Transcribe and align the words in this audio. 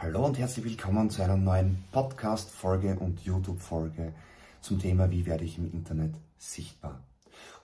Hallo 0.00 0.24
und 0.24 0.38
herzlich 0.38 0.64
willkommen 0.64 1.10
zu 1.10 1.24
einer 1.24 1.36
neuen 1.36 1.82
Podcast-Folge 1.90 2.96
und 3.00 3.18
YouTube-Folge 3.24 4.14
zum 4.60 4.78
Thema 4.78 5.10
Wie 5.10 5.26
werde 5.26 5.42
ich 5.42 5.58
im 5.58 5.72
Internet 5.72 6.14
sichtbar. 6.36 7.02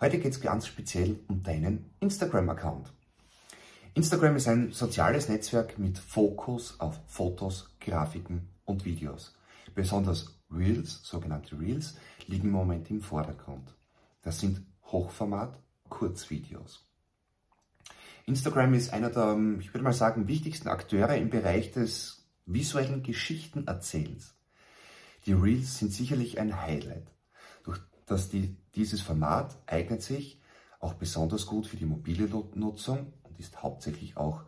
Heute 0.01 0.19
geht 0.19 0.33
es 0.33 0.41
ganz 0.41 0.67
speziell 0.67 1.21
um 1.29 1.45
deinen 1.45 1.95
Instagram-Account. 2.01 2.93
Instagram 3.95 4.35
ist 4.35 4.49
ein 4.49 4.73
soziales 4.73 5.29
Netzwerk 5.29 5.79
mit 5.79 5.97
Fokus 5.97 6.81
auf 6.81 6.99
Fotos, 7.07 7.71
Grafiken 7.81 8.49
und 8.65 8.85
Videos. 8.85 9.37
Besonders 9.77 10.35
Reels, 10.51 11.05
sogenannte 11.05 11.57
Reels, 11.61 11.95
liegen 12.27 12.49
im 12.49 12.55
Moment 12.55 12.91
im 12.91 13.01
Vordergrund. 13.01 13.77
Das 14.23 14.41
sind 14.41 14.61
Hochformat-Kurzvideos. 14.91 16.85
Instagram 18.27 18.75
ist 18.75 18.93
einer 18.93 19.11
der, 19.11 19.39
ich 19.61 19.73
würde 19.73 19.85
mal 19.85 19.93
sagen, 19.93 20.27
wichtigsten 20.27 20.67
Akteure 20.67 21.17
im 21.17 21.31
Bereich 21.31 21.71
des 21.71 22.24
visuellen 22.47 23.03
Geschichtenerzählens. 23.03 24.35
Die 25.27 25.33
Reels 25.33 25.79
sind 25.79 25.93
sicherlich 25.93 26.39
ein 26.39 26.61
Highlight. 26.61 27.11
Durch 27.63 27.79
das 28.07 28.29
die, 28.29 28.57
dieses 28.75 29.01
Format 29.01 29.57
eignet 29.67 30.03
sich 30.03 30.41
auch 30.81 30.95
besonders 30.95 31.47
gut 31.47 31.67
für 31.67 31.77
die 31.77 31.87
mobile 31.87 32.29
Nutzung 32.55 33.13
und 33.23 33.39
ist 33.41 33.63
hauptsächlich 33.63 34.17
auch 34.17 34.43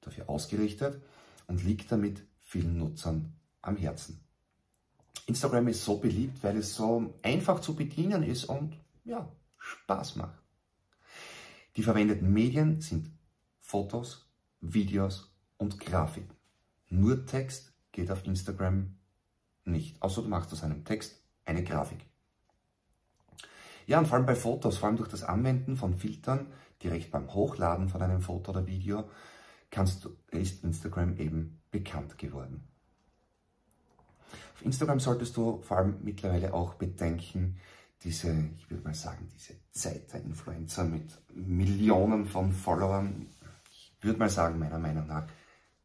dafür 0.00 0.28
ausgerichtet 0.28 1.02
und 1.48 1.64
liegt 1.64 1.90
damit 1.90 2.24
vielen 2.40 2.78
Nutzern 2.78 3.32
am 3.60 3.76
Herzen. 3.76 4.20
Instagram 5.26 5.68
ist 5.68 5.84
so 5.84 5.98
beliebt, 5.98 6.42
weil 6.42 6.56
es 6.56 6.74
so 6.74 7.14
einfach 7.22 7.60
zu 7.60 7.74
bedienen 7.74 8.22
ist 8.22 8.44
und 8.44 8.76
ja, 9.04 9.30
Spaß 9.58 10.16
macht. 10.16 10.38
Die 11.76 11.82
verwendeten 11.82 12.32
Medien 12.32 12.80
sind 12.80 13.10
Fotos, 13.60 14.28
Videos 14.60 15.32
und 15.56 15.78
Grafiken. 15.78 16.39
Nur 16.90 17.24
Text 17.24 17.72
geht 17.92 18.10
auf 18.10 18.26
Instagram 18.26 18.96
nicht, 19.64 20.02
außer 20.02 20.22
du 20.22 20.28
machst 20.28 20.52
aus 20.52 20.62
einem 20.62 20.84
Text 20.84 21.22
eine 21.44 21.64
Grafik. 21.64 22.04
Ja, 23.86 23.98
und 23.98 24.06
vor 24.06 24.16
allem 24.16 24.26
bei 24.26 24.34
Fotos, 24.34 24.78
vor 24.78 24.88
allem 24.88 24.96
durch 24.96 25.08
das 25.08 25.22
Anwenden 25.22 25.76
von 25.76 25.96
Filtern, 25.96 26.52
direkt 26.82 27.10
beim 27.10 27.32
Hochladen 27.32 27.88
von 27.88 28.02
einem 28.02 28.20
Foto 28.20 28.52
oder 28.52 28.66
Video, 28.66 29.08
kannst 29.70 30.04
du, 30.04 30.16
ist 30.30 30.64
Instagram 30.64 31.16
eben 31.16 31.60
bekannt 31.70 32.18
geworden. 32.18 32.68
Auf 34.54 34.64
Instagram 34.64 35.00
solltest 35.00 35.36
du 35.36 35.62
vor 35.62 35.78
allem 35.78 35.98
mittlerweile 36.02 36.52
auch 36.52 36.74
bedenken, 36.74 37.58
diese, 38.02 38.50
ich 38.56 38.70
würde 38.70 38.84
mal 38.84 38.94
sagen, 38.94 39.28
diese 39.34 39.54
Zeit 39.70 40.12
der 40.12 40.22
Influencer 40.22 40.84
mit 40.84 41.10
Millionen 41.34 42.26
von 42.26 42.52
Followern, 42.52 43.26
würde 44.00 44.18
mal 44.18 44.30
sagen, 44.30 44.58
meiner 44.58 44.78
Meinung 44.78 45.06
nach, 45.06 45.26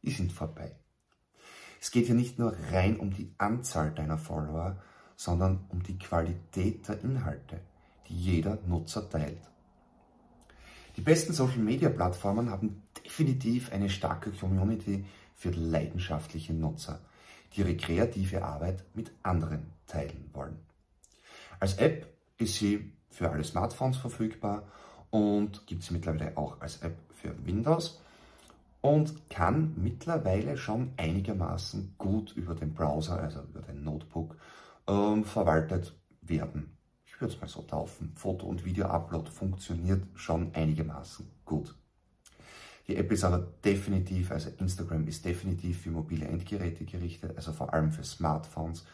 die 0.02 0.10
sind 0.10 0.32
vorbei. 0.32 0.74
Es 1.86 1.92
geht 1.92 2.06
hier 2.06 2.16
nicht 2.16 2.40
nur 2.40 2.52
rein 2.72 2.98
um 2.98 3.14
die 3.14 3.30
Anzahl 3.38 3.92
deiner 3.92 4.18
Follower, 4.18 4.76
sondern 5.14 5.66
um 5.68 5.84
die 5.84 5.96
Qualität 5.96 6.88
der 6.88 7.00
Inhalte, 7.00 7.60
die 8.08 8.16
jeder 8.16 8.58
Nutzer 8.66 9.08
teilt. 9.08 9.38
Die 10.96 11.00
besten 11.00 11.32
Social-Media-Plattformen 11.32 12.50
haben 12.50 12.82
definitiv 13.04 13.70
eine 13.70 13.88
starke 13.88 14.32
Community 14.32 15.06
für 15.36 15.50
leidenschaftliche 15.50 16.54
Nutzer, 16.54 16.98
die 17.52 17.60
ihre 17.60 17.76
kreative 17.76 18.44
Arbeit 18.44 18.82
mit 18.94 19.12
anderen 19.22 19.70
teilen 19.86 20.28
wollen. 20.32 20.58
Als 21.60 21.74
App 21.74 22.12
ist 22.36 22.56
sie 22.56 22.94
für 23.10 23.30
alle 23.30 23.44
Smartphones 23.44 23.98
verfügbar 23.98 24.66
und 25.10 25.68
gibt 25.68 25.84
es 25.84 25.92
mittlerweile 25.92 26.36
auch 26.36 26.60
als 26.60 26.78
App 26.78 26.96
für 27.14 27.32
Windows 27.46 28.00
und 28.86 29.28
kann 29.28 29.74
mittlerweile 29.76 30.56
schon 30.56 30.92
einigermaßen 30.96 31.96
gut 31.98 32.32
über 32.36 32.54
den 32.54 32.72
Browser, 32.72 33.20
also 33.20 33.42
über 33.42 33.60
den 33.60 33.82
Notebook, 33.82 34.36
ähm, 34.86 35.24
verwaltet 35.24 35.92
werden. 36.22 36.78
Ich 37.04 37.20
würde 37.20 37.34
es 37.34 37.40
mal 37.40 37.48
so 37.48 37.62
taufen. 37.62 38.12
Foto- 38.14 38.46
und 38.46 38.64
Video-Upload 38.64 39.28
funktioniert 39.30 40.04
schon 40.14 40.54
einigermaßen 40.54 41.28
gut. 41.44 41.74
Die 42.86 42.94
App 42.94 43.10
ist 43.10 43.24
aber 43.24 43.38
definitiv, 43.64 44.30
also 44.30 44.50
Instagram 44.58 45.08
ist 45.08 45.24
definitiv 45.24 45.82
für 45.82 45.90
mobile 45.90 46.26
Endgeräte 46.26 46.84
gerichtet, 46.84 47.36
also 47.36 47.52
vor 47.52 47.74
allem 47.74 47.90
für 47.90 48.04
Smartphones. 48.04 48.86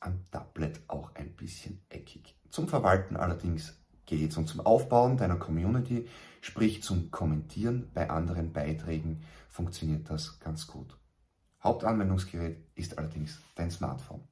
Am 0.00 0.24
Tablet 0.32 0.80
auch 0.88 1.14
ein 1.14 1.30
bisschen 1.36 1.80
eckig. 1.90 2.34
Zum 2.50 2.66
Verwalten 2.66 3.16
allerdings 3.16 3.79
geht 4.10 4.36
und 4.36 4.46
zum 4.46 4.60
Aufbauen 4.60 5.16
deiner 5.16 5.36
Community, 5.36 6.06
sprich 6.42 6.82
zum 6.82 7.10
Kommentieren 7.10 7.88
bei 7.94 8.10
anderen 8.10 8.52
Beiträgen, 8.52 9.22
funktioniert 9.48 10.10
das 10.10 10.38
ganz 10.40 10.66
gut. 10.66 10.98
Hauptanwendungsgerät 11.62 12.58
ist 12.74 12.98
allerdings 12.98 13.38
dein 13.54 13.70
Smartphone. 13.70 14.22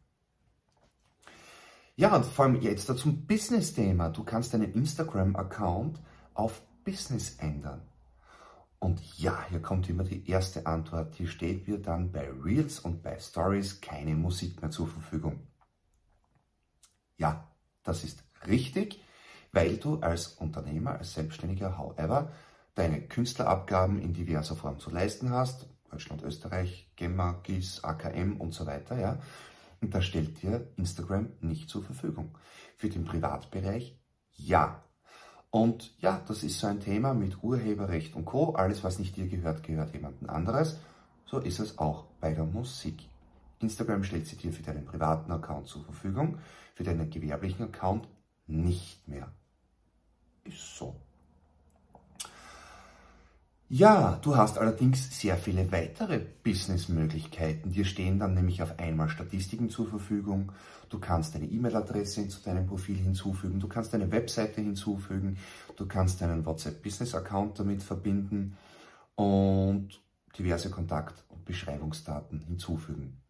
Ja, 1.96 2.14
und 2.14 2.24
vor 2.24 2.44
allem 2.44 2.60
jetzt 2.60 2.86
zum 2.86 3.26
Business-Thema. 3.26 4.10
Du 4.10 4.24
kannst 4.24 4.54
deinen 4.54 4.72
Instagram-Account 4.72 6.00
auf 6.34 6.62
Business 6.84 7.36
ändern. 7.38 7.82
Und 8.78 9.00
ja, 9.18 9.44
hier 9.48 9.60
kommt 9.60 9.88
immer 9.88 10.04
die 10.04 10.28
erste 10.28 10.66
Antwort. 10.66 11.16
Hier 11.16 11.26
steht 11.26 11.66
mir 11.66 11.78
dann 11.78 12.12
bei 12.12 12.30
Reels 12.30 12.78
und 12.78 13.02
bei 13.02 13.18
Stories 13.18 13.80
keine 13.80 14.14
Musik 14.14 14.60
mehr 14.62 14.70
zur 14.70 14.86
Verfügung. 14.86 15.40
Ja, 17.16 17.48
das 17.82 18.04
ist 18.04 18.22
richtig 18.46 19.00
weil 19.52 19.76
du 19.76 19.98
als 20.00 20.28
Unternehmer, 20.28 20.98
als 20.98 21.14
Selbstständiger, 21.14 21.78
however, 21.78 22.32
deine 22.74 23.00
Künstlerabgaben 23.02 24.00
in 24.00 24.12
diverser 24.12 24.56
Form 24.56 24.78
zu 24.78 24.90
leisten 24.90 25.30
hast. 25.30 25.68
Deutschland, 25.90 26.22
Österreich, 26.22 26.90
GEMA, 26.96 27.40
GIS, 27.42 27.82
AKM 27.82 28.36
und 28.36 28.52
so 28.52 28.66
weiter, 28.66 28.98
ja. 28.98 29.18
Und 29.80 29.94
da 29.94 30.02
stellt 30.02 30.42
dir 30.42 30.68
Instagram 30.76 31.30
nicht 31.40 31.70
zur 31.70 31.82
Verfügung. 31.82 32.36
Für 32.76 32.88
den 32.88 33.04
Privatbereich 33.04 33.98
ja. 34.36 34.82
Und 35.50 35.94
ja, 36.00 36.22
das 36.28 36.42
ist 36.42 36.58
so 36.58 36.66
ein 36.66 36.80
Thema 36.80 37.14
mit 37.14 37.42
Urheberrecht 37.42 38.14
und 38.14 38.26
Co. 38.26 38.52
Alles, 38.52 38.84
was 38.84 38.98
nicht 38.98 39.16
dir 39.16 39.28
gehört, 39.28 39.62
gehört 39.62 39.94
jemandem 39.94 40.28
anderes. 40.28 40.78
So 41.24 41.38
ist 41.38 41.58
es 41.58 41.78
auch 41.78 42.04
bei 42.20 42.34
der 42.34 42.44
Musik. 42.44 43.08
Instagram 43.60 44.04
stellt 44.04 44.26
sie 44.26 44.36
dir 44.36 44.52
für 44.52 44.62
deinen 44.62 44.84
privaten 44.84 45.32
Account 45.32 45.66
zur 45.66 45.84
Verfügung, 45.84 46.38
für 46.74 46.84
deinen 46.84 47.10
gewerblichen 47.10 47.64
Account 47.64 48.08
nicht 48.48 49.06
mehr. 49.06 49.32
Ist 50.44 50.76
so. 50.76 50.96
Ja, 53.70 54.18
du 54.22 54.34
hast 54.34 54.56
allerdings 54.56 55.20
sehr 55.20 55.36
viele 55.36 55.70
weitere 55.70 56.18
Businessmöglichkeiten. 56.18 57.70
Dir 57.70 57.84
stehen 57.84 58.18
dann 58.18 58.32
nämlich 58.32 58.62
auf 58.62 58.78
einmal 58.78 59.10
Statistiken 59.10 59.68
zur 59.68 59.86
Verfügung. 59.86 60.52
Du 60.88 60.98
kannst 60.98 61.34
deine 61.34 61.44
E-Mail-Adresse 61.44 62.28
zu 62.28 62.40
deinem 62.42 62.66
Profil 62.66 62.96
hinzufügen. 62.96 63.60
Du 63.60 63.68
kannst 63.68 63.92
deine 63.92 64.10
Webseite 64.10 64.62
hinzufügen. 64.62 65.36
Du 65.76 65.86
kannst 65.86 66.22
deinen 66.22 66.46
WhatsApp-Business-Account 66.46 67.58
damit 67.58 67.82
verbinden 67.82 68.56
und 69.16 70.00
diverse 70.38 70.70
Kontakt- 70.70 71.24
und 71.28 71.44
Beschreibungsdaten 71.44 72.40
hinzufügen. 72.40 73.20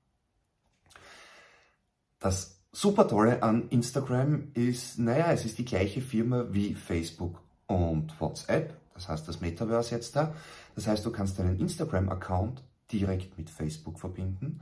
Das 2.21 2.58
super 2.81 3.09
tolle 3.09 3.43
an 3.43 3.69
Instagram 3.71 4.53
ist, 4.55 5.01
naja, 5.01 5.33
es 5.33 5.45
ist 5.45 5.59
die 5.59 5.65
gleiche 5.65 6.01
Firma 6.01 6.47
wie 6.51 6.75
Facebook 6.75 7.43
und 7.67 8.21
WhatsApp. 8.21 8.73
Das 8.95 9.09
heißt, 9.09 9.27
das 9.27 9.41
Metaverse 9.41 9.97
jetzt 9.97 10.15
da. 10.15 10.33
Das 10.77 10.87
heißt, 10.87 11.05
du 11.05 11.11
kannst 11.11 11.41
deinen 11.41 11.59
Instagram-Account 11.59 12.63
direkt 12.93 13.37
mit 13.37 13.51
Facebook 13.51 13.99
verbinden 13.99 14.61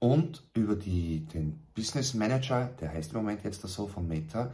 und 0.00 0.42
über 0.54 0.74
die, 0.74 1.20
den 1.20 1.60
Business 1.76 2.14
Manager, 2.14 2.70
der 2.80 2.92
heißt 2.92 3.12
im 3.12 3.18
Moment 3.18 3.44
jetzt 3.44 3.62
so 3.62 3.86
von 3.86 4.08
Meta, 4.08 4.52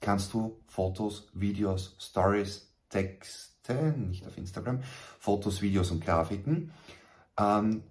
kannst 0.00 0.32
du 0.32 0.56
Fotos, 0.66 1.28
Videos, 1.34 1.96
Stories, 1.98 2.66
Texte, 2.88 3.92
nicht 3.92 4.26
auf 4.26 4.38
Instagram, 4.38 4.80
Fotos, 5.18 5.60
Videos 5.60 5.90
und 5.90 6.02
Grafiken 6.02 6.72
ähm, 7.38 7.82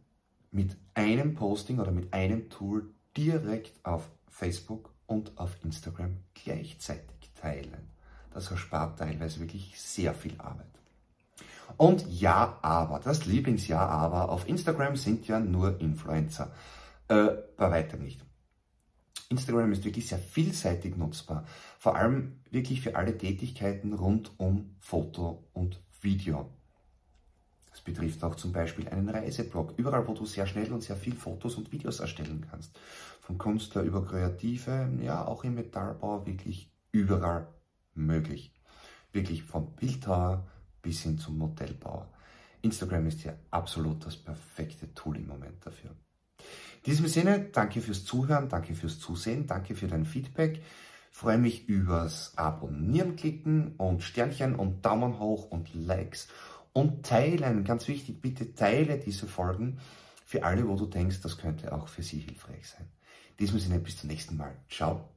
mit 0.50 0.76
einem 0.96 1.36
Posting 1.36 1.80
oder 1.80 1.92
mit 1.92 2.12
einem 2.12 2.50
Tool 2.50 2.90
direkt 3.18 3.84
auf 3.84 4.08
Facebook 4.30 4.94
und 5.08 5.38
auf 5.38 5.58
Instagram 5.64 6.18
gleichzeitig 6.36 7.32
teilen. 7.42 7.90
Das 8.34 8.52
erspart 8.52 9.00
teilweise 9.00 9.40
wirklich 9.40 9.74
sehr 9.80 10.14
viel 10.14 10.36
Arbeit. 10.38 10.68
Und 11.76 12.08
ja, 12.08 12.60
aber, 12.62 13.00
das 13.00 13.26
Lieblingsja, 13.26 13.80
aber, 13.80 14.30
auf 14.30 14.48
Instagram 14.48 14.96
sind 14.96 15.28
ja 15.28 15.40
nur 15.40 15.82
Influencer. 15.82 16.52
Äh, 17.08 17.30
bei 17.58 17.72
weitem 17.72 18.04
nicht. 18.04 18.24
Instagram 19.30 19.72
ist 19.74 19.84
wirklich 19.84 20.08
sehr 20.08 20.20
vielseitig 20.20 20.96
nutzbar. 20.96 21.46
Vor 21.80 21.96
allem 21.96 22.40
wirklich 22.50 22.82
für 22.82 22.96
alle 22.96 23.18
Tätigkeiten 23.18 23.94
rund 23.94 24.32
um 24.38 24.76
Foto 24.80 25.44
und 25.54 25.82
Video. 26.02 26.50
Das 27.78 27.84
betrifft 27.84 28.24
auch 28.24 28.34
zum 28.34 28.54
Beispiel 28.54 28.90
einen 28.90 29.08
Reiseblog, 29.08 29.76
überall 29.78 30.08
wo 30.08 30.16
du 30.16 30.26
sehr 30.26 30.48
schnell 30.48 30.74
und 30.74 30.82
sehr 30.82 30.96
viel 30.96 31.14
Fotos 31.14 31.58
und 31.58 31.72
Videos 31.72 32.00
erstellen 32.00 32.44
kannst. 32.50 32.76
Vom 33.22 33.38
Künstler 33.38 33.84
über 33.84 34.04
Kreative, 34.04 34.90
ja 35.00 35.24
auch 35.24 35.44
im 35.44 35.54
Metallbau 35.54 36.26
wirklich 36.26 36.72
überall 36.92 37.48
möglich. 37.94 38.52
Wirklich 39.12 39.44
vom 39.44 39.76
Bildhauer 39.76 40.48
bis 40.82 41.04
hin 41.04 41.20
zum 41.20 41.38
Modellbauer. 41.38 42.12
Instagram 42.64 43.06
ist 43.06 43.20
hier 43.20 43.38
absolut 43.52 44.04
das 44.08 44.18
perfekte 44.18 44.92
Tool 44.96 45.18
im 45.18 45.28
Moment 45.28 45.64
dafür. 45.64 45.92
In 45.92 46.84
diesem 46.84 47.06
Sinne, 47.06 47.42
danke 47.52 47.82
fürs 47.82 48.06
Zuhören, 48.06 48.50
danke 48.50 48.74
fürs 48.74 48.98
Zusehen, 48.98 49.46
danke 49.46 49.76
für 49.76 49.88
dein 49.88 50.06
Feedback. 50.06 50.64
Freue 51.12 51.38
mich 51.38 51.70
übers 51.70 52.36
Abonnieren 52.38 53.16
klicken 53.16 53.76
und 53.78 54.02
Sternchen 54.02 54.56
und 54.56 54.84
Daumen 54.84 55.20
hoch 55.20 55.52
und 55.52 55.76
Likes 55.76 56.28
und 56.78 57.04
teilen. 57.04 57.64
Ganz 57.64 57.88
wichtig, 57.88 58.22
bitte 58.22 58.54
teile 58.54 59.00
diese 59.00 59.26
Folgen 59.26 59.80
für 60.26 60.44
alle, 60.44 60.68
wo 60.68 60.76
du 60.76 60.86
denkst, 60.86 61.22
das 61.22 61.40
könnte 61.40 61.74
auch 61.74 61.88
für 61.88 62.04
sie 62.04 62.20
hilfreich 62.20 62.68
sein. 62.68 62.88
In 63.32 63.38
diesem 63.38 63.60
Sinne, 63.60 63.80
bis 63.80 63.98
zum 63.98 64.10
nächsten 64.10 64.38
Mal. 64.38 64.56
Ciao. 64.70 65.17